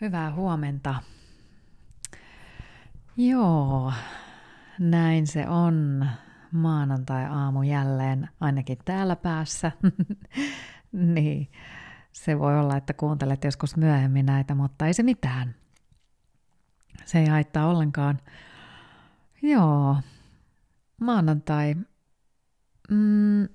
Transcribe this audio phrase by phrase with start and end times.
[0.00, 0.94] Hyvää huomenta.
[3.16, 3.92] Joo,
[4.78, 6.06] näin se on.
[6.52, 9.72] Maanantai-aamu jälleen, ainakin täällä päässä.
[10.92, 11.50] niin,
[12.12, 15.54] se voi olla, että kuuntelet joskus myöhemmin näitä, mutta ei se mitään.
[17.04, 18.18] Se ei haittaa ollenkaan.
[19.42, 19.96] Joo,
[21.00, 21.74] maanantai.
[22.90, 23.48] Mm,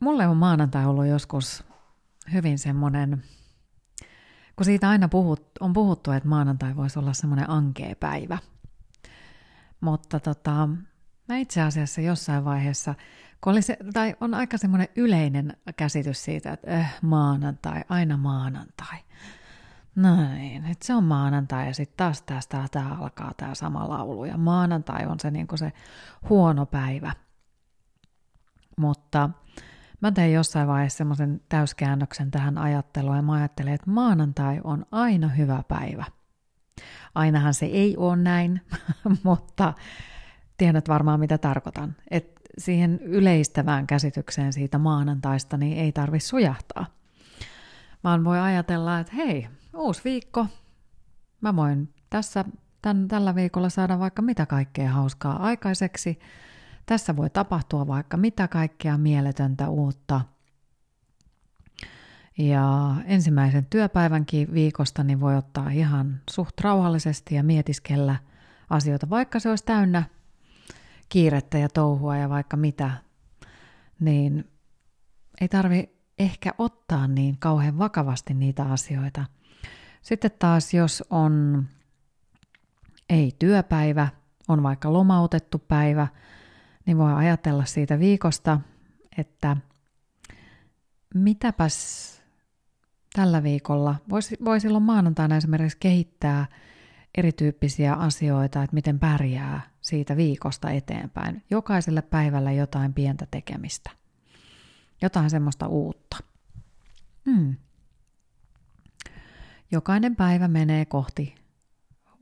[0.00, 1.64] mulle on maanantai ollut joskus
[2.32, 3.22] hyvin semmoinen
[4.60, 8.38] kun siitä aina puhut, on puhuttu, että maanantai voisi olla semmoinen ankea päivä.
[9.80, 10.68] Mutta tota,
[11.28, 12.94] mä itse asiassa jossain vaiheessa,
[13.40, 18.98] kun oli se, tai on aika semmoinen yleinen käsitys siitä, että äh, maanantai, aina maanantai.
[19.96, 24.38] Näin, että se on maanantai ja sitten taas tästä tää alkaa tämä sama laulu ja
[24.38, 25.72] maanantai on se, niinku se
[26.28, 27.12] huono päivä.
[28.76, 29.30] Mutta
[30.00, 35.28] Mä tein jossain vaiheessa semmoisen täyskäännöksen tähän ajatteluun ja mä ajattelin, että maanantai on aina
[35.28, 36.04] hyvä päivä.
[37.14, 38.60] Ainahan se ei ole näin,
[39.22, 39.74] mutta
[40.56, 41.96] tiedät varmaan mitä tarkoitan.
[42.10, 46.86] Että siihen yleistävään käsitykseen siitä maanantaista niin ei tarvi sujahtaa.
[48.04, 50.46] Vaan voi ajatella, että hei, uusi viikko.
[51.40, 52.44] Mä voin tässä
[52.82, 56.18] tämän, tällä viikolla saada vaikka mitä kaikkea hauskaa aikaiseksi–
[56.90, 60.20] tässä voi tapahtua vaikka mitä kaikkea mieletöntä uutta.
[62.38, 68.16] Ja ensimmäisen työpäivänkin viikosta niin voi ottaa ihan suht rauhallisesti ja mietiskellä
[68.70, 70.02] asioita, vaikka se olisi täynnä
[71.08, 72.90] kiirettä ja touhua ja vaikka mitä,
[74.00, 74.50] niin
[75.40, 79.24] ei tarvi ehkä ottaa niin kauhean vakavasti niitä asioita.
[80.02, 81.64] Sitten taas, jos on
[83.10, 84.08] ei työpäivä,
[84.48, 86.08] on vaikka lomautettu päivä,
[86.86, 88.60] niin voi ajatella siitä viikosta,
[89.18, 89.56] että
[91.14, 92.20] mitäpäs
[93.12, 96.46] tällä viikolla, voisi, voi silloin maanantaina esimerkiksi kehittää
[97.18, 101.42] erityyppisiä asioita, että miten pärjää siitä viikosta eteenpäin.
[101.50, 103.90] Jokaiselle päivälle jotain pientä tekemistä.
[105.02, 106.16] Jotain semmoista uutta.
[107.30, 107.56] Hmm.
[109.70, 111.34] Jokainen päivä menee kohti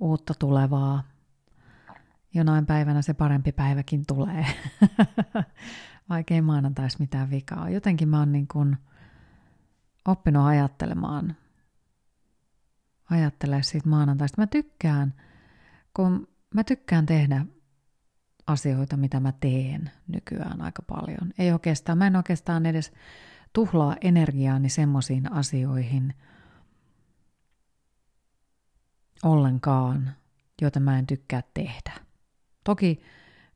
[0.00, 1.02] uutta tulevaa,
[2.38, 4.46] jonain päivänä se parempi päiväkin tulee.
[6.10, 7.70] Vaikka ei maanantais mitään vikaa.
[7.70, 8.76] Jotenkin mä oon niin kuin
[10.04, 11.36] oppinut ajattelemaan,
[13.10, 14.42] ajattelemaan siitä maanantaista.
[14.42, 15.14] Mä tykkään,
[15.94, 17.46] kun mä tykkään tehdä
[18.46, 21.32] asioita, mitä mä teen nykyään aika paljon.
[21.38, 22.92] Ei oikeastaan, mä en oikeastaan edes
[23.52, 26.14] tuhlaa energiaani semmoisiin asioihin
[29.22, 30.12] ollenkaan,
[30.62, 32.07] joita mä en tykkää tehdä.
[32.68, 33.00] Toki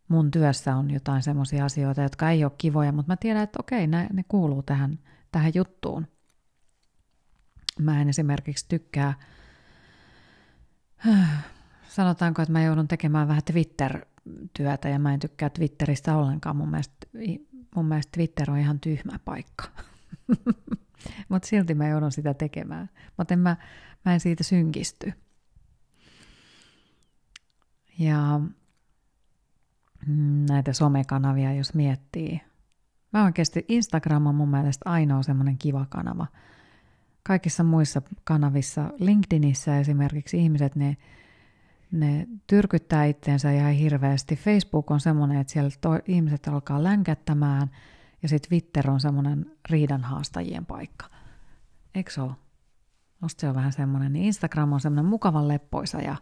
[0.09, 3.87] mun työssä on jotain semmoisia asioita, jotka ei ole kivoja, mutta mä tiedän, että okei,
[3.87, 4.99] ne, ne kuuluu tähän,
[5.33, 6.07] tähän juttuun.
[7.79, 9.15] Mä en esimerkiksi tykkää,
[11.89, 16.57] sanotaanko, että mä joudun tekemään vähän Twitter-työtä ja mä en tykkää Twitteristä ollenkaan.
[16.57, 17.07] Mun mielestä,
[17.77, 19.65] mun mielestä Twitter on ihan tyhmä paikka.
[21.29, 22.91] mutta silti mä joudun sitä tekemään.
[23.17, 23.57] Mutta mä,
[24.05, 25.13] mä en siitä synkisty.
[27.99, 28.41] Ja
[30.49, 32.41] näitä somekanavia, jos miettii.
[33.13, 36.27] Mä oikeasti Instagram on mun mielestä ainoa semmoinen kiva kanava.
[37.23, 40.97] Kaikissa muissa kanavissa, LinkedInissä esimerkiksi ihmiset, ne,
[41.93, 44.37] ne tyrkyttää itseensä ihan hirveästi.
[44.37, 47.71] Facebook on semmoinen, että siellä to, ihmiset alkaa länkättämään
[48.23, 51.07] ja sitten Twitter on semmoinen riidanhaastajien paikka.
[51.95, 52.33] Eikö se ole?
[53.21, 56.17] Musta se on vähän semmoinen, niin Instagram on semmoinen mukavan leppoisa ja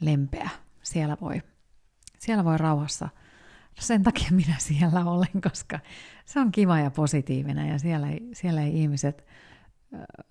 [0.00, 0.50] lempeä.
[0.82, 1.42] Siellä voi
[2.22, 3.08] siellä voi rauhassa.
[3.80, 5.80] Sen takia minä siellä olen, koska
[6.24, 9.26] se on kiva ja positiivinen ja siellä ei, siellä ei ihmiset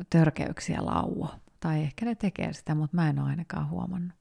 [0.09, 1.35] törkeyksiä lauo.
[1.59, 4.13] Tai ehkä ne tekee sitä, mutta mä en ole ainakaan huomannut.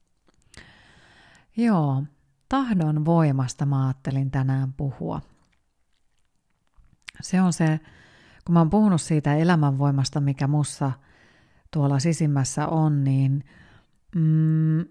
[1.57, 2.05] Joo,
[2.49, 5.21] tahdon voimasta mä ajattelin tänään puhua.
[7.21, 7.81] Se on se,
[8.45, 10.93] kun mä oon puhunut siitä elämänvoimasta, mikä mussa
[11.71, 13.45] tuolla sisimmässä on, niin
[14.15, 14.85] mm,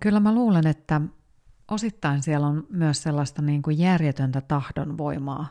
[0.00, 1.00] kyllä mä luulen, että
[1.70, 5.48] osittain siellä on myös sellaista niin kuin järjetöntä tahdonvoimaa,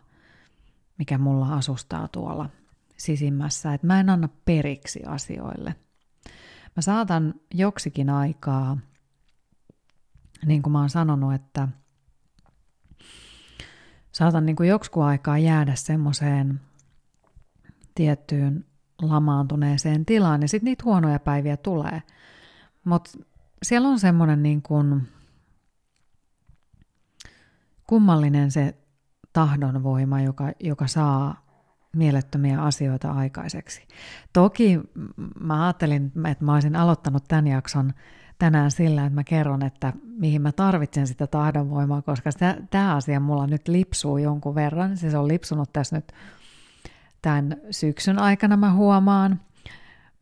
[0.97, 2.49] mikä mulla asustaa tuolla
[2.97, 5.75] sisimmässä, että mä en anna periksi asioille.
[6.75, 8.77] Mä saatan joksikin aikaa,
[10.45, 11.67] niin kuin mä oon sanonut, että
[14.11, 16.61] saatan niin kuin joksikin aikaa jäädä semmoiseen
[17.95, 18.65] tiettyyn
[19.01, 22.03] lamaantuneeseen tilaan, ja sitten niitä huonoja päiviä tulee.
[22.83, 23.11] Mutta
[23.63, 25.07] siellä on semmoinen niin kuin
[27.87, 28.77] kummallinen se
[29.33, 31.47] tahdonvoima, joka, joka saa
[31.95, 33.87] mielettömiä asioita aikaiseksi.
[34.33, 34.79] Toki
[35.39, 37.93] mä ajattelin, että mä olisin aloittanut tämän jakson
[38.39, 42.29] tänään sillä, että mä kerron, että mihin mä tarvitsen sitä tahdonvoimaa, koska
[42.69, 44.97] tämä asia mulla nyt lipsuu jonkun verran.
[44.97, 46.11] Se on lipsunut tässä nyt
[47.21, 49.39] tämän syksyn aikana mä huomaan.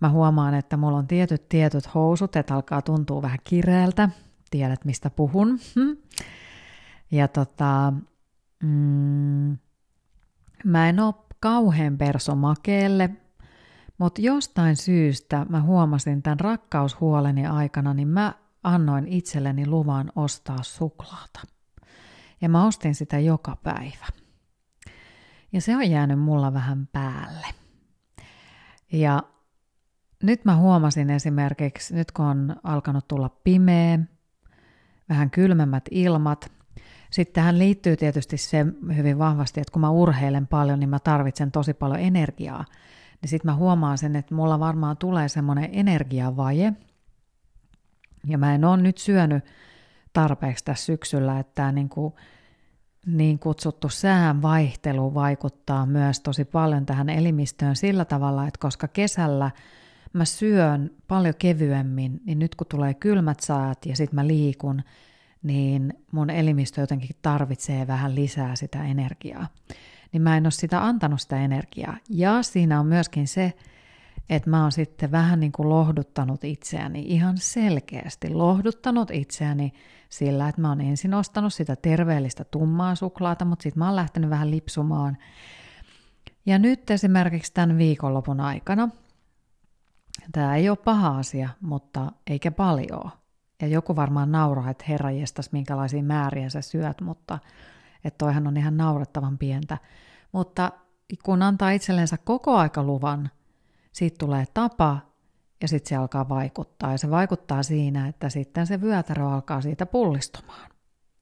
[0.02, 4.10] Mä huomaan, että mulla on tietyt tietyt housut, että alkaa tuntua vähän kireältä.
[4.52, 5.60] Tiedät, mistä puhun.
[7.12, 7.94] Ja tota,
[8.64, 9.58] mm,
[10.64, 13.10] mä en ole kauhean perso makeelle,
[13.98, 18.34] mutta jostain syystä mä huomasin tämän rakkaushuoleni aikana, niin mä
[18.64, 21.40] annoin itselleni luvan ostaa suklaata.
[22.42, 24.06] Ja mä ostin sitä joka päivä.
[25.52, 27.48] Ja se on jäänyt mulla vähän päälle.
[28.92, 29.24] Ja
[30.25, 34.00] nyt mä huomasin esimerkiksi, nyt kun on alkanut tulla pimeä,
[35.10, 36.51] vähän kylmemmät ilmat,
[37.12, 41.51] sitten tähän liittyy tietysti se hyvin vahvasti, että kun mä urheilen paljon, niin mä tarvitsen
[41.51, 42.66] tosi paljon energiaa.
[43.22, 46.74] Niin sitten mä huomaan sen, että mulla varmaan tulee semmoinen energiavaje.
[48.27, 49.45] Ja mä en ole nyt syönyt
[50.13, 52.13] tarpeeksi tässä syksyllä, että tämä niin, kuin,
[53.06, 59.51] niin kutsuttu sään vaihtelu vaikuttaa myös tosi paljon tähän elimistöön sillä tavalla, että koska kesällä
[60.18, 64.82] mä syön paljon kevyemmin, niin nyt kun tulee kylmät saat ja sitten mä liikun,
[65.44, 69.48] niin mun elimistö jotenkin tarvitsee vähän lisää sitä energiaa.
[70.12, 71.98] Niin mä en ole sitä antanut sitä energiaa.
[72.10, 73.54] Ja siinä on myöskin se,
[74.30, 79.74] että mä oon sitten vähän niin kuin lohduttanut itseäni, ihan selkeästi lohduttanut itseäni
[80.10, 84.30] sillä, että mä oon ensin ostanut sitä terveellistä tummaa suklaata, mutta sitten mä oon lähtenyt
[84.30, 85.18] vähän lipsumaan.
[86.46, 88.90] Ja nyt esimerkiksi tämän viikonlopun aikana,
[90.32, 93.12] tämä ei ole paha asia, mutta eikä paljon
[93.62, 97.40] ja joku varmaan nauraa, että herra jestas, minkälaisia määriä sä syöt, mutta
[98.04, 99.78] että toihan on ihan naurettavan pientä.
[100.32, 100.72] Mutta
[101.24, 103.30] kun antaa itsellensä koko aika luvan,
[103.92, 105.00] siitä tulee tapa
[105.62, 106.92] ja sitten se alkaa vaikuttaa.
[106.92, 110.70] Ja se vaikuttaa siinä, että sitten se vyötärö alkaa siitä pullistumaan.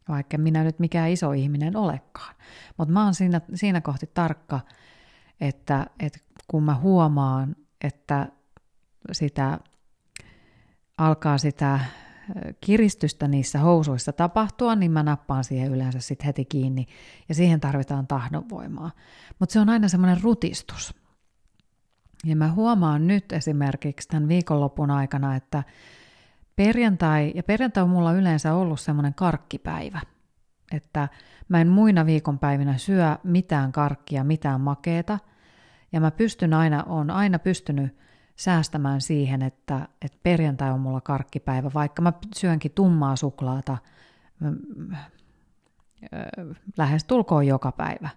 [0.10, 2.36] Vaikka minä nyt mikään iso ihminen olekaan.
[2.78, 4.60] Mutta mä oon siinä, siinä kohti tarkka,
[5.42, 8.28] että, että kun mä huomaan, että
[9.12, 9.60] sitä
[10.98, 11.80] alkaa sitä
[12.62, 16.86] kiristystä niissä housuissa tapahtua, niin mä nappaan siihen yleensä sitten heti kiinni
[17.30, 18.92] ja siihen tarvitaan tahdonvoimaa.
[19.40, 20.96] Mutta se on aina semmoinen rutistus.
[22.26, 25.64] Ja mä huomaan nyt esimerkiksi tämän viikonlopun aikana, että
[26.56, 30.02] perjantai, ja perjantai on mulla yleensä ollut semmoinen karkkipäivä,
[30.72, 31.10] että
[31.50, 35.20] mä en muina viikonpäivinä syö mitään karkkia, mitään makeeta,
[35.92, 37.98] ja mä pystyn aina, on aina pystynyt
[38.36, 43.78] säästämään siihen, että, että perjantai on mulla karkkipäivä, vaikka mä syönkin tummaa suklaata
[44.40, 44.96] mm,
[46.78, 48.10] lähes tulkoon joka päivä.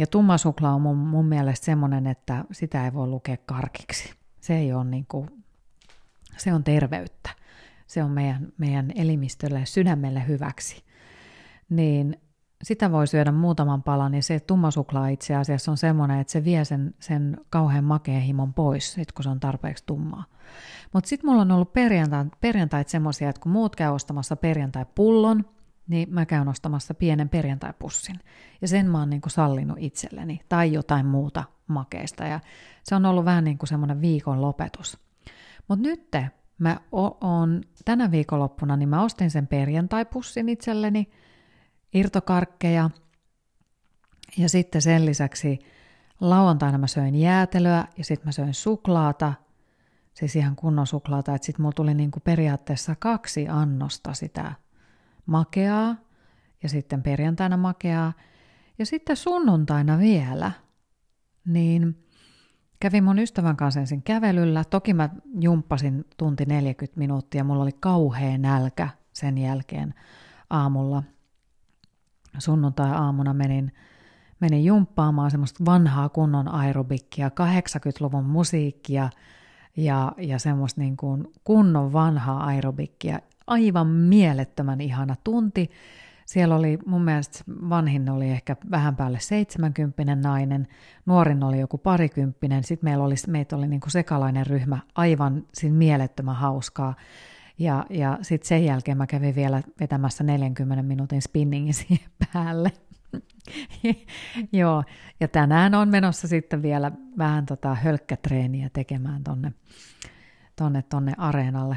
[0.00, 4.14] Ja tumma suklaa on mun, mun mielestä semmoinen, että sitä ei voi lukea karkiksi.
[4.40, 5.44] Se ei ole niin kuin,
[6.36, 7.30] se on terveyttä.
[7.86, 10.84] Se on meidän, meidän elimistölle ja sydämelle hyväksi.
[11.70, 12.20] Niin
[12.62, 14.40] sitä voi syödä muutaman palan, niin se
[14.70, 19.12] suklaa itse asiassa on semmoinen, että se vie sen, sen kauhean makeen himon pois, sit
[19.12, 20.24] kun se on tarpeeksi tummaa.
[20.92, 25.44] Mutta sitten mulla on ollut perjantait, perjantait semmoisia, että kun muut käy ostamassa perjantai-pullon,
[25.88, 28.16] niin mä käyn ostamassa pienen perjantai-pussin.
[28.60, 32.24] Ja sen mä oon niin kuin sallinut itselleni, tai jotain muuta makeista.
[32.24, 32.40] Ja
[32.82, 34.98] se on ollut vähän niin kuin semmoinen viikon lopetus.
[35.68, 36.10] Mutta nyt
[36.58, 41.10] mä oon tänä viikonloppuna, niin mä ostin sen perjantai-pussin itselleni–
[41.94, 42.90] irtokarkkeja.
[44.36, 45.58] Ja sitten sen lisäksi
[46.20, 49.34] lauantaina mä söin jäätelöä ja sitten mä söin suklaata,
[50.14, 54.52] siis ihan kunnon suklaata, että sitten mulla tuli niinku periaatteessa kaksi annosta sitä
[55.26, 55.96] makeaa
[56.62, 58.12] ja sitten perjantaina makeaa.
[58.78, 60.52] Ja sitten sunnuntaina vielä,
[61.44, 62.04] niin
[62.80, 64.64] kävin mun ystävän kanssa ensin kävelyllä.
[64.64, 65.08] Toki mä
[65.40, 69.94] jumppasin tunti 40 minuuttia, mulla oli kauhea nälkä sen jälkeen
[70.50, 71.02] aamulla–
[72.38, 73.72] sunnuntai-aamuna menin,
[74.40, 79.10] menin jumppaamaan semmoista vanhaa kunnon aerobikkia, 80-luvun musiikkia
[79.76, 83.18] ja, ja semmoista niin kuin kunnon vanhaa aerobikkia.
[83.46, 85.70] Aivan mielettömän ihana tunti.
[86.26, 90.66] Siellä oli mun mielestä vanhin oli ehkä vähän päälle 70 nainen,
[91.06, 95.76] nuorin oli joku parikymppinen, sitten meillä oli, meitä oli niin kuin sekalainen ryhmä, aivan siinä
[95.76, 96.94] mielettömän hauskaa.
[97.60, 102.72] Ja, ja sitten sen jälkeen mä kävin vielä vetämässä 40 minuutin spinningin siihen päälle.
[104.52, 104.84] Joo,
[105.20, 109.52] ja tänään on menossa sitten vielä vähän tota hölkkätreeniä tekemään tonne,
[110.56, 111.76] tonne, tonne areenalle.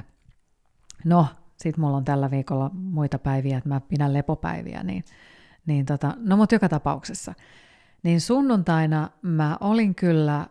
[1.05, 5.03] No, sitten mulla on tällä viikolla muita päiviä, että mä pidän lepopäiviä, niin,
[5.65, 7.33] niin tota, no mutta joka tapauksessa.
[8.03, 10.47] Niin sunnuntaina mä olin kyllä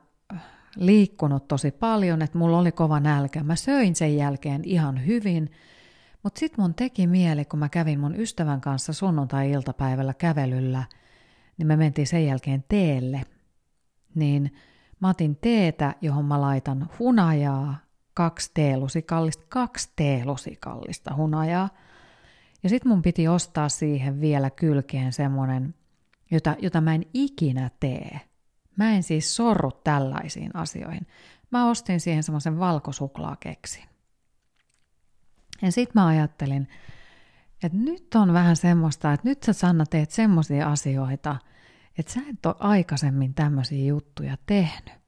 [0.77, 3.43] liikkunut tosi paljon, että mulla oli kova nälkä.
[3.43, 5.51] Mä söin sen jälkeen ihan hyvin,
[6.23, 10.85] mutta sitten mun teki mieli, kun mä kävin mun ystävän kanssa sunnuntai-iltapäivällä kävelyllä,
[11.59, 13.23] niin me mentiin sen jälkeen teelle.
[14.15, 14.53] Niin
[15.01, 17.77] mä otin teetä, johon mä laitan hunajaa,
[18.15, 21.69] kaksi teelusikallista, kaksi teelusikallista hunajaa.
[22.63, 25.75] Ja sitten mun piti ostaa siihen vielä kylkeen semmonen,
[26.31, 28.21] jota, jota mä en ikinä tee.
[28.77, 31.07] Mä en siis sorru tällaisiin asioihin.
[31.51, 33.85] Mä ostin siihen semmoisen valkosuklaakeksin.
[35.63, 36.69] Ja sitten mä ajattelin,
[37.63, 41.37] että nyt on vähän semmoista, että nyt sä Sanna teet semmoisia asioita,
[41.99, 45.03] että sä et ole aikaisemmin tämmöisiä juttuja tehnyt.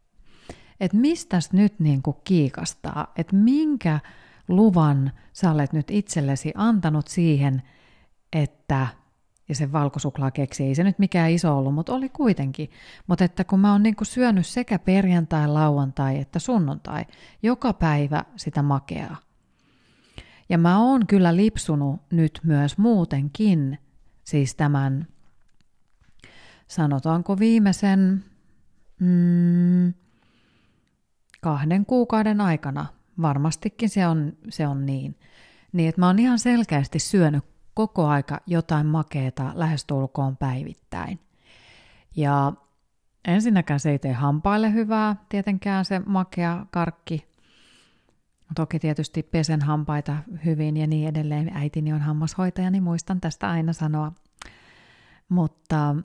[0.80, 4.00] Että mistäs nyt niin kuin kiikastaa, että minkä
[4.49, 7.62] luvan sä olet nyt itsellesi antanut siihen,
[8.33, 8.87] että
[9.48, 12.70] ja se valkosuklaakeksi, ei se nyt mikään iso ollut, mutta oli kuitenkin.
[13.06, 17.04] Mutta että kun mä oon niin syönyt sekä perjantai, lauantai että sunnuntai,
[17.42, 19.16] joka päivä sitä makeaa.
[20.48, 23.78] Ja mä oon kyllä lipsunut nyt myös muutenkin,
[24.24, 25.06] siis tämän,
[26.68, 28.24] sanotaanko viimeisen
[29.00, 29.94] mm,
[31.40, 32.86] kahden kuukauden aikana,
[33.22, 35.18] varmastikin se on, se on niin,
[35.72, 41.21] niin että mä oon ihan selkeästi syönyt koko aika jotain makeeta lähestulkoon päivittäin.
[42.16, 42.52] Ja
[43.25, 47.26] ensinnäkään se ei tee hampaille hyvää, tietenkään se makea karkki.
[48.54, 51.50] Toki tietysti pesen hampaita hyvin ja niin edelleen.
[51.54, 54.12] Äitini on hammashoitaja, niin muistan tästä aina sanoa.
[55.28, 55.97] Mutta,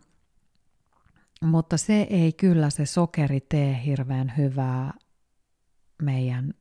[1.41, 4.93] mutta se ei kyllä se sokeri tee hirveän hyvää
[6.01, 6.53] meidän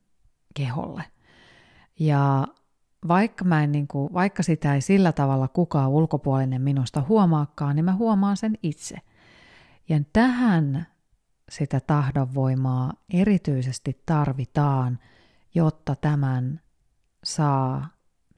[0.55, 1.03] keholle.
[1.99, 2.47] Ja
[3.07, 7.85] vaikka, mä en, niin kuin, vaikka sitä ei sillä tavalla kukaan ulkopuolinen minusta huomaakaan, niin
[7.85, 8.97] mä huomaan sen itse.
[9.89, 10.87] Ja tähän
[11.49, 14.99] sitä tahdonvoimaa erityisesti tarvitaan,
[15.55, 16.61] jotta tämän
[17.23, 17.87] saa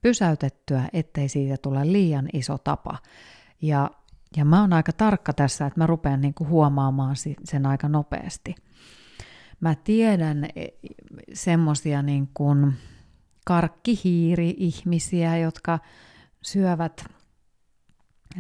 [0.02, 2.98] pysäytettyä, ettei siitä tule liian iso tapa.
[3.62, 3.92] Ja,
[4.38, 8.56] ja mä oon aika tarkka tässä, että mä rupean niin kuin huomaamaan sen aika nopeasti.
[9.60, 10.68] Mä tiedän e,
[11.34, 12.74] semmosia niin kuin,
[13.46, 15.80] karkkihiiri-ihmisiä, jotka
[16.42, 17.06] syövät,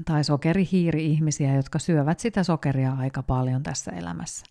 [0.06, 4.46] tai sokerihiiri-ihmisiä, jotka syövät sitä sokeria aika paljon tässä elämässä.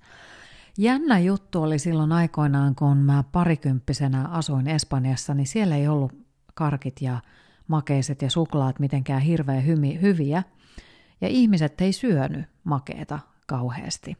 [0.78, 6.12] Jännä juttu oli silloin aikoinaan, kun mä parikymppisenä asuin Espanjassa, niin siellä ei ollut
[6.54, 7.21] karkit ja
[7.69, 9.66] makeiset ja suklaat mitenkään hirveän
[10.00, 10.42] hyviä,
[11.21, 14.16] ja ihmiset ei syönyt makeeta kauheasti.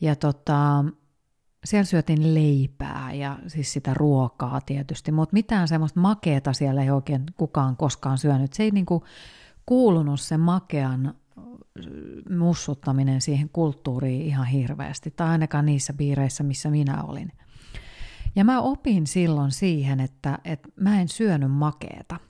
[0.00, 0.84] Ja tota,
[1.64, 7.26] siellä syötiin leipää ja siis sitä ruokaa tietysti, mutta mitään semmoista makeeta siellä ei oikein
[7.36, 8.52] kukaan koskaan syönyt.
[8.52, 9.04] Se ei niinku
[9.66, 11.14] kuulunut se makean
[12.38, 17.32] mussuttaminen siihen kulttuuriin ihan hirveästi, tai ainakaan niissä piireissä, missä minä olin.
[18.36, 22.20] Ja mä opin silloin siihen, että, että mä en syönyt makeeta.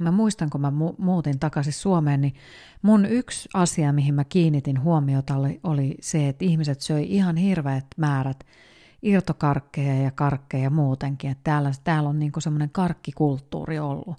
[0.00, 2.34] Mä muistan, kun mä mu- muutin takaisin Suomeen, niin
[2.82, 7.86] mun yksi asia, mihin mä kiinnitin huomiota, oli, oli se, että ihmiset söi ihan hirveät
[7.96, 8.44] määrät
[9.02, 11.30] irtokarkkeja ja karkkeja muutenkin.
[11.30, 14.16] Että täällä, täällä on niinku semmoinen karkkikulttuuri ollut.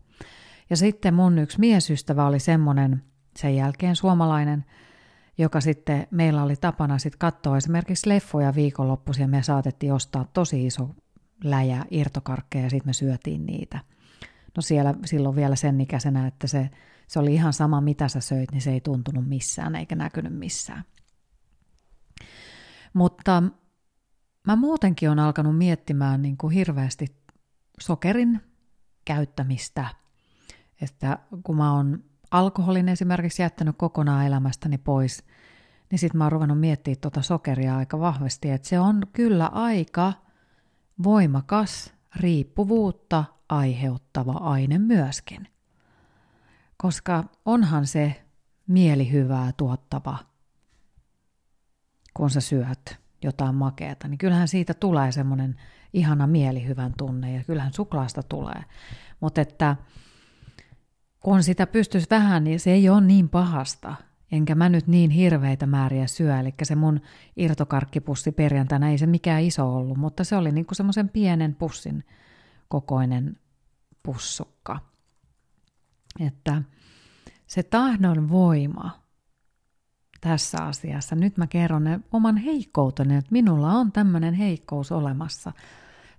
[0.69, 3.03] Ja sitten mun yksi miesystävä oli semmoinen,
[3.37, 4.65] sen jälkeen suomalainen,
[5.37, 10.65] joka sitten meillä oli tapana sitten katsoa esimerkiksi leffoja viikonloppuisin ja me saatettiin ostaa tosi
[10.65, 10.89] iso
[11.43, 13.79] läjä irtokarkkeja ja sitten me syötiin niitä–
[14.55, 16.69] No siellä silloin vielä sen ikäisenä, että se,
[17.07, 20.83] se oli ihan sama mitä sä söit, niin se ei tuntunut missään eikä näkynyt missään.
[22.93, 23.43] Mutta
[24.47, 27.07] mä muutenkin on alkanut miettimään niin kuin hirveästi
[27.79, 28.41] sokerin
[29.05, 29.85] käyttämistä.
[30.81, 35.23] Että kun mä oon alkoholin esimerkiksi jättänyt kokonaan elämästäni pois,
[35.91, 40.13] niin sitten mä oon ruvennut miettimään tuota sokeria aika vahvasti, että se on kyllä aika
[41.03, 45.47] voimakas riippuvuutta aiheuttava aine myöskin.
[46.77, 48.23] Koska onhan se
[48.67, 50.17] mielihyvää tuottava,
[52.13, 55.55] kun sä syöt jotain makeata, niin kyllähän siitä tulee semmoinen
[55.93, 58.63] ihana mielihyvän tunne ja kyllähän suklaasta tulee.
[59.19, 59.75] Mutta että
[61.19, 63.95] kun sitä pystyisi vähän, niin se ei ole niin pahasta.
[64.31, 67.01] Enkä mä nyt niin hirveitä määriä syö, eli se mun
[67.37, 72.03] irtokarkkipussi perjantaina ei se mikään iso ollut, mutta se oli niinku semmoisen pienen pussin
[72.67, 73.37] kokoinen
[74.03, 74.79] pussukka.
[76.19, 76.61] Että
[77.47, 79.05] se tahdon voima
[80.21, 85.51] tässä asiassa, nyt mä kerron ne oman heikkouteni, että minulla on tämmöinen heikkous olemassa.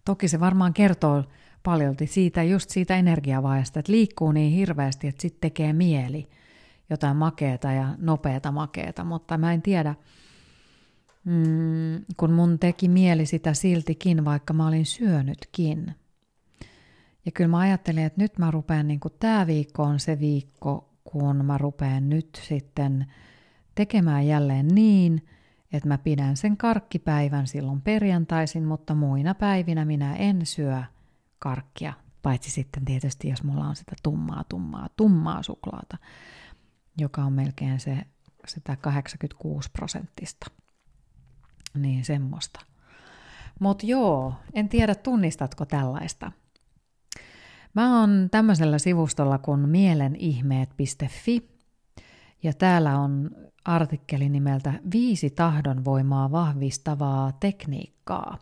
[0.04, 1.25] Toki se varmaan kertoo
[1.62, 6.28] paljolti siitä, just siitä energiavaajasta, että liikkuu niin hirveästi, että sitten tekee mieli
[6.90, 9.94] jotain makeeta ja nopeata makeeta, mutta mä en tiedä,
[11.24, 15.94] mm, kun mun teki mieli sitä siltikin, vaikka mä olin syönytkin.
[17.26, 21.44] Ja kyllä mä ajattelin, että nyt mä rupean, niin tämä viikko on se viikko, kun
[21.44, 23.06] mä rupean nyt sitten
[23.74, 25.26] tekemään jälleen niin,
[25.72, 30.82] että mä pidän sen karkkipäivän silloin perjantaisin, mutta muina päivinä minä en syö
[31.38, 35.96] karkkia, paitsi sitten tietysti, jos mulla on sitä tummaa, tummaa, tummaa suklaata,
[36.98, 38.02] joka on melkein se,
[38.46, 40.46] sitä 86 prosenttista.
[41.74, 42.60] Niin semmoista.
[43.60, 46.32] Mutta joo, en tiedä tunnistatko tällaista.
[47.74, 51.48] Mä oon tämmöisellä sivustolla kuin mielenihmeet.fi
[52.42, 53.30] ja täällä on
[53.64, 58.38] artikkeli nimeltä Viisi tahdonvoimaa vahvistavaa tekniikkaa.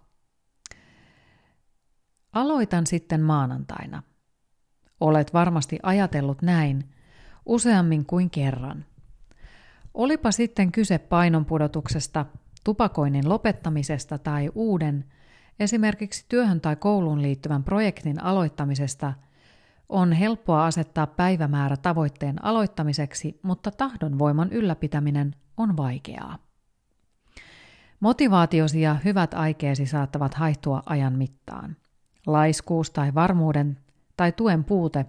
[2.33, 4.03] Aloitan sitten maanantaina.
[5.01, 6.94] Olet varmasti ajatellut näin
[7.47, 8.85] useammin kuin kerran.
[9.95, 12.27] Olipa sitten kyse painonpudotuksesta,
[12.65, 15.05] tupakoinnin lopettamisesta tai uuden,
[15.61, 19.13] esimerkiksi työhön tai kouluun liittyvän projektin aloittamisesta,
[19.89, 26.39] on helppoa asettaa päivämäärä tavoitteen aloittamiseksi, mutta tahdonvoiman ylläpitäminen on vaikeaa.
[28.01, 31.77] Motivaatiosi ja hyvät aikeesi saattavat haihtua ajan mittaan.
[32.27, 33.79] Laiskuus tai varmuuden
[34.17, 35.07] tai tuen puute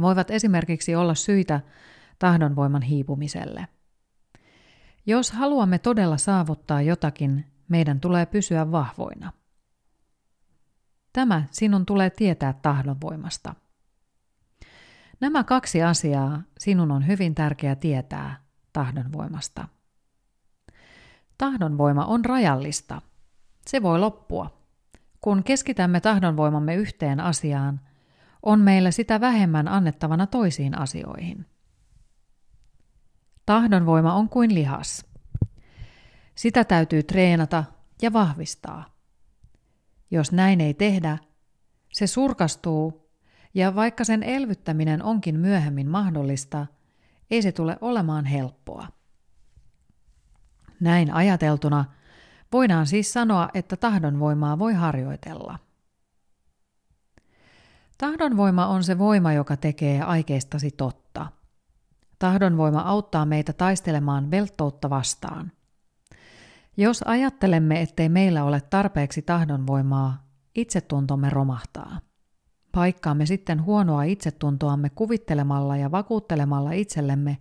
[0.00, 1.60] voivat esimerkiksi olla syitä
[2.18, 3.68] tahdonvoiman hiipumiselle.
[5.06, 9.32] Jos haluamme todella saavuttaa jotakin, meidän tulee pysyä vahvoina.
[11.12, 13.54] Tämä sinun tulee tietää tahdonvoimasta.
[15.20, 18.40] Nämä kaksi asiaa sinun on hyvin tärkeää tietää
[18.72, 19.68] tahdonvoimasta.
[21.38, 23.02] Tahdonvoima on rajallista.
[23.66, 24.56] Se voi loppua.
[25.20, 27.80] Kun keskitämme tahdonvoimamme yhteen asiaan,
[28.42, 31.46] on meillä sitä vähemmän annettavana toisiin asioihin.
[33.46, 35.06] Tahdonvoima on kuin lihas.
[36.34, 37.64] Sitä täytyy treenata
[38.02, 38.84] ja vahvistaa.
[40.10, 41.18] Jos näin ei tehdä,
[41.92, 43.10] se surkastuu
[43.54, 46.66] ja vaikka sen elvyttäminen onkin myöhemmin mahdollista,
[47.30, 48.88] ei se tule olemaan helppoa.
[50.80, 51.84] Näin ajateltuna
[52.52, 55.58] voidaan siis sanoa, että tahdonvoimaa voi harjoitella.
[57.98, 61.26] Tahdonvoima on se voima, joka tekee aikeistasi totta.
[62.18, 65.52] Tahdonvoima auttaa meitä taistelemaan velttoutta vastaan.
[66.76, 72.00] Jos ajattelemme, ettei meillä ole tarpeeksi tahdonvoimaa, itsetuntomme romahtaa.
[72.72, 77.38] Paikkaamme sitten huonoa itsetuntoamme kuvittelemalla ja vakuuttelemalla itsellemme,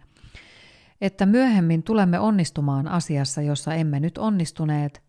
[1.02, 5.04] että myöhemmin tulemme onnistumaan asiassa, jossa emme nyt onnistuneet,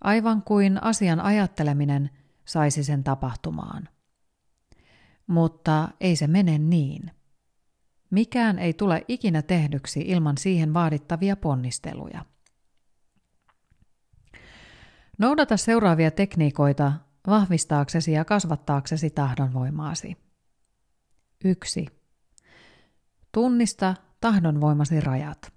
[0.00, 2.10] aivan kuin asian ajatteleminen
[2.44, 3.88] saisi sen tapahtumaan.
[5.26, 7.10] Mutta ei se mene niin.
[8.10, 12.24] Mikään ei tule ikinä tehdyksi ilman siihen vaadittavia ponnisteluja.
[15.18, 16.92] Noudata seuraavia tekniikoita
[17.26, 20.16] vahvistaaksesi ja kasvattaaksesi tahdonvoimaasi.
[21.44, 21.86] 1.
[23.32, 25.52] Tunnista tahdonvoimasi rajat.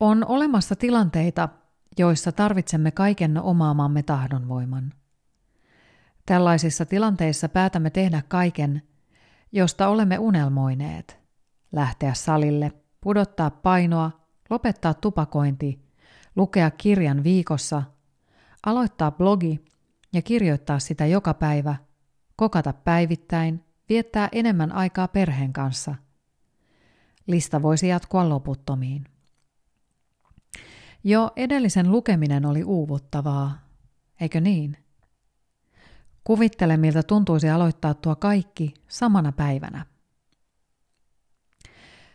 [0.00, 1.48] On olemassa tilanteita,
[1.98, 4.92] joissa tarvitsemme kaiken omaamamme tahdonvoiman.
[6.30, 8.82] Tällaisissa tilanteissa päätämme tehdä kaiken,
[9.52, 11.20] josta olemme unelmoineet.
[11.72, 14.10] Lähteä salille, pudottaa painoa,
[14.50, 15.82] lopettaa tupakointi,
[16.36, 17.82] lukea kirjan viikossa,
[18.66, 19.64] aloittaa blogi
[20.12, 21.76] ja kirjoittaa sitä joka päivä,
[22.36, 25.94] kokata päivittäin, viettää enemmän aikaa perheen kanssa.
[27.26, 29.04] Lista voisi jatkua loputtomiin.
[31.04, 33.58] Jo edellisen lukeminen oli uuvuttavaa,
[34.20, 34.76] eikö niin?
[36.24, 39.86] Kuvittele, miltä tuntuisi aloittaa tuo kaikki samana päivänä.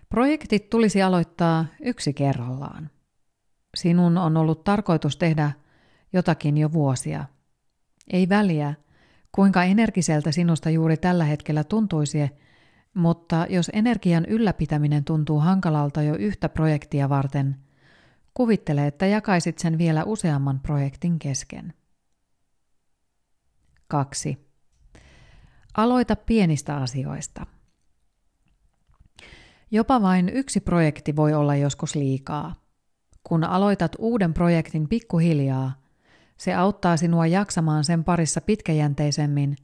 [0.09, 2.89] Projektit tulisi aloittaa yksi kerrallaan.
[3.77, 5.51] Sinun on ollut tarkoitus tehdä
[6.13, 7.25] jotakin jo vuosia.
[8.13, 8.73] Ei väliä,
[9.31, 12.19] kuinka energiseltä sinusta juuri tällä hetkellä tuntuisi,
[12.93, 17.55] mutta jos energian ylläpitäminen tuntuu hankalalta jo yhtä projektia varten,
[18.33, 21.73] kuvittele, että jakaisit sen vielä useamman projektin kesken.
[23.87, 24.37] 2.
[25.77, 27.45] Aloita pienistä asioista.
[29.71, 32.55] Jopa vain yksi projekti voi olla joskus liikaa.
[33.23, 35.73] Kun aloitat uuden projektin pikkuhiljaa,
[36.37, 39.55] se auttaa sinua jaksamaan sen parissa pitkäjänteisemmin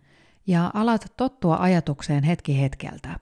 [0.48, 3.20] ja alat tottua ajatukseen hetki hetkeltä.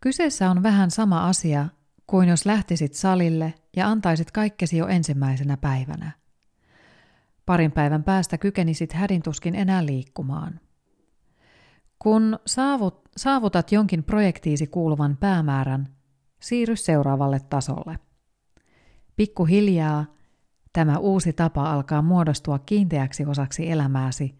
[0.00, 1.68] Kyseessä on vähän sama asia
[2.06, 6.10] kuin jos lähtisit salille ja antaisit kaikkesi jo ensimmäisenä päivänä.
[7.46, 10.60] Parin päivän päästä kykenisit hädintuskin enää liikkumaan.
[11.98, 15.88] Kun saavut, saavutat jonkin projektiisi kuuluvan päämäärän,
[16.40, 17.98] siirry seuraavalle tasolle.
[19.16, 20.04] Pikkuhiljaa
[20.72, 24.38] tämä uusi tapa alkaa muodostua kiinteäksi osaksi elämääsi,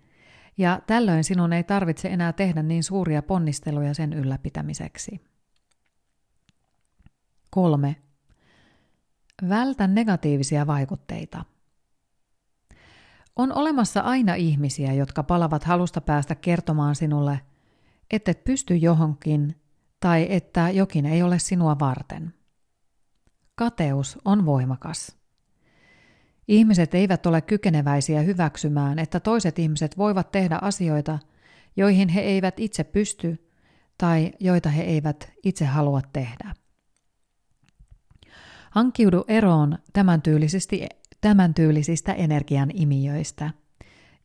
[0.58, 5.20] ja tällöin sinun ei tarvitse enää tehdä niin suuria ponnisteluja sen ylläpitämiseksi.
[7.50, 7.96] 3.
[9.48, 11.44] Vältä negatiivisia vaikutteita.
[13.36, 17.40] On olemassa aina ihmisiä, jotka palavat halusta päästä kertomaan sinulle,
[18.10, 19.56] että et pysty johonkin
[20.00, 22.34] tai että jokin ei ole sinua varten.
[23.54, 25.16] Kateus on voimakas.
[26.48, 31.18] Ihmiset eivät ole kykeneväisiä hyväksymään, että toiset ihmiset voivat tehdä asioita,
[31.76, 33.48] joihin he eivät itse pysty
[33.98, 36.54] tai joita he eivät itse halua tehdä.
[38.70, 40.86] Hankkiudu eroon tämän, tyylisesti,
[41.26, 43.50] tämän tyylisistä energian imijöistä,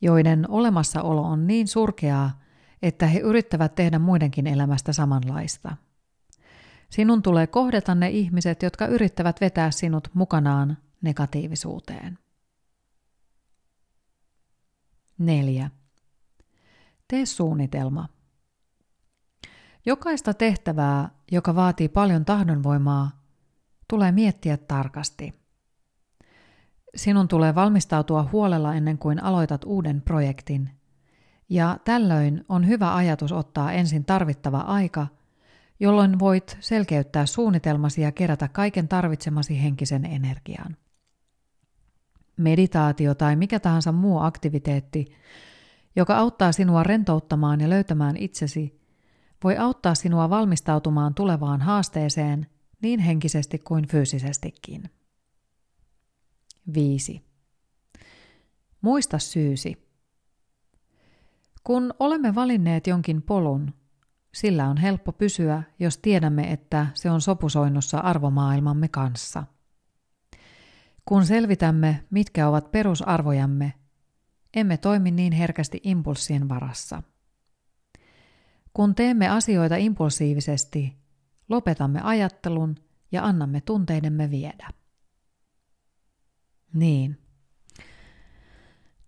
[0.02, 2.40] joiden olemassaolo on niin surkeaa,
[2.82, 5.78] että he yrittävät tehdä muidenkin elämästä samanlaista.
[6.90, 12.20] Sinun tulee kohdata ne ihmiset, jotka yrittävät vetää sinut mukanaan negatiivisuuteen.
[15.18, 15.70] 4.
[17.08, 18.10] Tee suunnitelma.
[19.86, 23.12] Jokaista tehtävää, joka vaatii paljon tahdonvoimaa,
[23.88, 25.41] tulee miettiä tarkasti.
[26.96, 30.70] Sinun tulee valmistautua huolella ennen kuin aloitat uuden projektin,
[31.50, 35.08] ja tällöin on hyvä ajatus ottaa ensin tarvittava aika,
[35.80, 40.78] jolloin voit selkeyttää suunnitelmasi ja kerätä kaiken tarvitsemasi henkisen energian.
[42.38, 45.06] Meditaatio tai mikä tahansa muu aktiviteetti,
[45.96, 48.82] joka auttaa sinua rentouttamaan ja löytämään itsesi,
[49.44, 52.48] voi auttaa sinua valmistautumaan tulevaan haasteeseen
[52.82, 54.90] niin henkisesti kuin fyysisestikin.
[56.74, 57.22] 5.
[58.82, 59.92] Muista syysi.
[61.64, 63.74] Kun olemme valinneet jonkin polun,
[64.34, 69.44] sillä on helppo pysyä, jos tiedämme, että se on sopusoinnussa arvomaailmamme kanssa.
[71.06, 73.74] Kun selvitämme, mitkä ovat perusarvojamme,
[74.54, 77.04] emme toimi niin herkästi impulssien varassa.
[78.74, 80.98] Kun teemme asioita impulsiivisesti,
[81.50, 82.76] lopetamme ajattelun
[83.12, 84.81] ja annamme tunteidemme viedä.
[86.74, 87.18] Niin.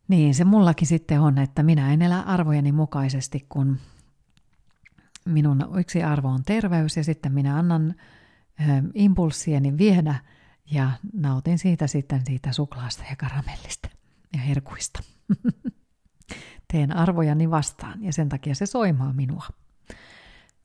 [0.08, 3.78] Niin, se mullakin sitten on, että minä en elä arvojeni mukaisesti, kun
[5.26, 7.95] minun yksi arvo on terveys ja sitten minä annan
[8.60, 10.15] ö, impulssieni viedä
[10.71, 13.89] ja nautin siitä sitten siitä suklaasta ja karamellista
[14.34, 15.04] ja herkuista.
[16.71, 19.45] Teen arvojani vastaan ja sen takia se soimaa minua.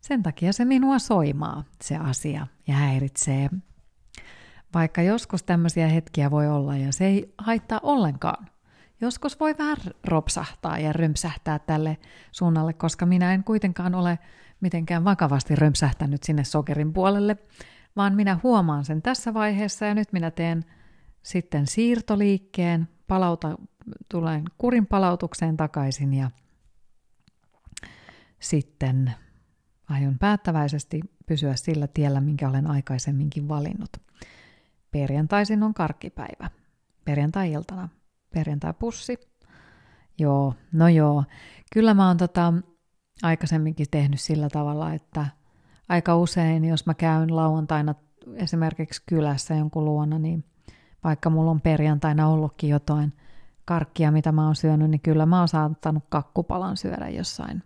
[0.01, 3.51] Sen takia se minua soimaa, se asia, ja häiritsee.
[4.75, 8.47] Vaikka joskus tämmöisiä hetkiä voi olla, ja se ei haittaa ollenkaan.
[9.01, 11.99] Joskus voi vähän ropsahtaa ja römsähtää tälle
[12.33, 14.19] suunnalle, koska minä en kuitenkaan ole
[14.61, 17.37] mitenkään vakavasti römsähtänyt sinne sokerin puolelle,
[17.97, 20.65] vaan minä huomaan sen tässä vaiheessa ja nyt minä teen
[21.23, 23.59] sitten siirtoliikkeen, palauta,
[24.09, 26.31] tulen kurin palautukseen takaisin ja
[28.41, 29.13] sitten
[29.89, 33.91] aion päättäväisesti pysyä sillä tiellä, minkä olen aikaisemminkin valinnut.
[34.91, 36.51] Perjantaisin on karkkipäivä.
[37.05, 37.89] Perjantai-iltana.
[38.35, 39.19] Perjantai-pussi.
[40.19, 41.25] Joo, no joo.
[41.73, 42.53] Kyllä mä oon tota,
[43.23, 45.27] aikaisemminkin tehnyt sillä tavalla, että
[45.89, 47.95] aika usein, jos mä käyn lauantaina
[48.35, 50.45] esimerkiksi kylässä jonkun luona, niin
[51.05, 53.13] vaikka mulla on perjantaina ollutkin jotain
[53.65, 57.63] karkkia, mitä mä oon syönyt, niin kyllä mä oon saattanut kakkupalan syödä jossain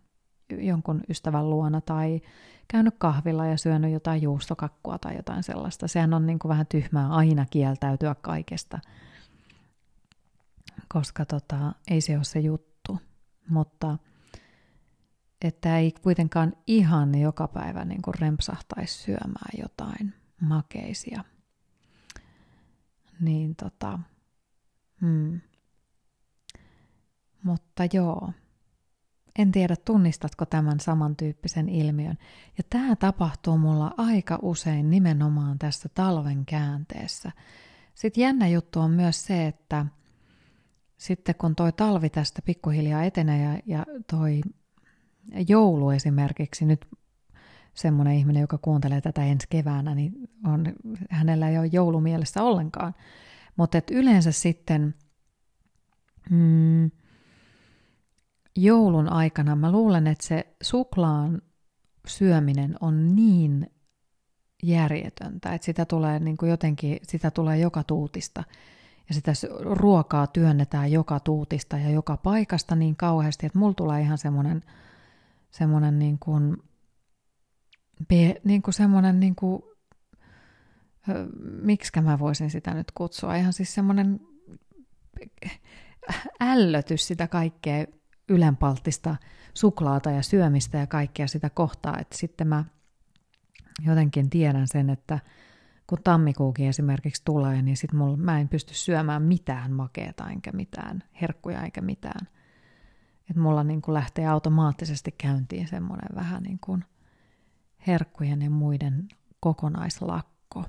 [0.58, 2.20] jonkun ystävän luona tai
[2.68, 5.88] käynyt kahvilla ja syönyt jotain juustokakkua tai jotain sellaista.
[5.88, 8.78] Sehän on niin kuin vähän tyhmää aina kieltäytyä kaikesta,
[10.88, 12.98] koska tota, ei se ole se juttu.
[13.48, 13.98] Mutta
[15.42, 21.24] että ei kuitenkaan ihan joka päivä niin kuin rempsahtaisi syömään jotain makeisia.
[23.20, 23.98] Niin tota,
[25.00, 25.40] hmm.
[27.42, 28.32] Mutta joo,
[29.38, 32.18] en tiedä, tunnistatko tämän samantyyppisen ilmiön.
[32.58, 37.32] Ja tämä tapahtuu mulla aika usein nimenomaan tässä talven käänteessä.
[37.94, 39.86] Sitten jännä juttu on myös se, että
[40.96, 44.40] sitten kun toi talvi tästä pikkuhiljaa etenee ja, ja toi
[45.48, 46.86] joulu esimerkiksi, nyt
[47.74, 50.72] semmoinen ihminen, joka kuuntelee tätä ensi keväänä, niin on,
[51.10, 52.94] hänellä ei ole joulumielessä ollenkaan.
[53.56, 54.94] Mutta yleensä sitten
[56.30, 56.90] mm,
[58.56, 61.42] joulun aikana mä luulen, että se suklaan
[62.06, 63.70] syöminen on niin
[64.62, 68.44] järjetöntä, että sitä tulee niin kuin jotenkin, sitä tulee joka tuutista.
[69.08, 74.18] Ja sitä ruokaa työnnetään joka tuutista ja joka paikasta niin kauheasti, että mulla tulee ihan
[74.18, 74.62] semmoinen
[75.52, 76.56] semmoinen niin kuin,
[78.44, 79.62] niin kuin semmoinen niin kuin,
[81.62, 84.20] miksi mä voisin sitä nyt kutsua, ihan siis semmoinen
[86.40, 87.86] ällötys sitä kaikkea
[88.28, 89.16] ylenpalttista
[89.54, 92.64] suklaata ja syömistä ja kaikkea sitä kohtaa, että sitten mä
[93.86, 95.18] jotenkin tiedän sen, että
[95.86, 101.02] kun tammikuukin esimerkiksi tulee, niin sit mulla, mä en pysty syömään mitään makeeta enkä mitään
[101.20, 102.28] herkkuja eikä mitään.
[103.30, 106.84] Että mulla niin kuin lähtee automaattisesti käyntiin semmoinen vähän niin kuin
[107.86, 109.08] herkkujen ja muiden
[109.40, 110.64] kokonaislakko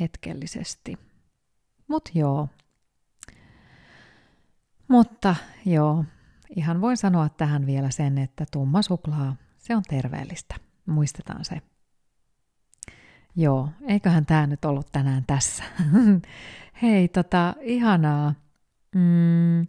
[0.00, 0.98] hetkellisesti.
[1.88, 2.48] Mut joo.
[4.88, 6.04] Mutta joo,
[6.56, 10.54] ihan voin sanoa tähän vielä sen, että tumma suklaa, se on terveellistä.
[10.86, 11.62] Muistetaan se.
[13.36, 15.64] Joo, eiköhän tämä nyt ollut tänään tässä.
[16.82, 18.34] Hei, tota, ihanaa.
[18.94, 19.66] Mm,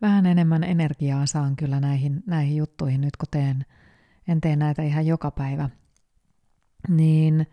[0.00, 3.64] vähän enemmän energiaa saan kyllä näihin, näihin juttuihin nyt, kun teen,
[4.28, 5.70] en tee näitä ihan joka päivä.
[6.88, 7.46] Niin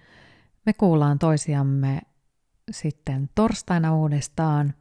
[0.66, 2.02] me kuullaan toisiamme
[2.72, 4.74] sitten torstaina uudestaan.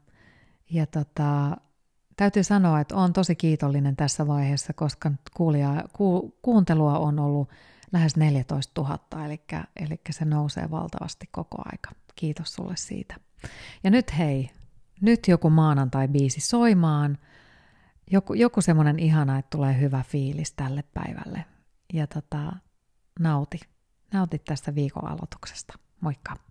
[0.71, 1.57] Ja tota,
[2.21, 7.49] täytyy sanoa, että olen tosi kiitollinen tässä vaiheessa, koska kuulia, ku, kuuntelua on ollut
[7.93, 9.41] lähes 14 000, eli,
[9.77, 11.91] eli se nousee valtavasti koko aika.
[12.15, 13.15] Kiitos sulle siitä.
[13.85, 14.51] Ja nyt hei,
[15.01, 17.19] nyt joku maanantai-biisi soimaan,
[18.11, 21.45] joku, joku semmoinen ihana, että tulee hyvä fiilis tälle päivälle.
[21.93, 22.53] Ja tota,
[23.21, 23.61] nauti,
[24.13, 25.79] nauti tästä viikon aloituksesta.
[26.01, 26.50] Moikka!